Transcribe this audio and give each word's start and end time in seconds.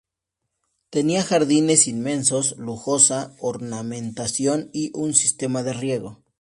Tenía 0.89 1.21
jardines 1.21 1.87
inmensos, 1.87 2.57
lujosa 2.57 3.35
ornamentación 3.39 4.71
y 4.73 4.89
un 4.97 5.13
sistema 5.13 5.61
de 5.61 5.73
riego. 5.73 6.23